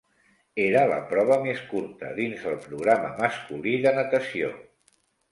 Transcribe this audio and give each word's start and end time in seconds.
Era 0.61 0.79
la 0.91 0.95
prova 1.09 1.35
més 1.43 1.59
curta 1.73 2.09
dins 2.19 2.47
el 2.51 2.57
programa 2.63 3.11
masculí 3.19 3.75
de 3.85 3.93
natació. 3.99 4.49